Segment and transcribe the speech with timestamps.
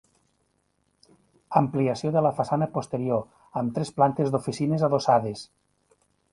[1.61, 3.23] Ampliació de la façana posterior,
[3.63, 5.49] amb tres plantes d'oficines adossades.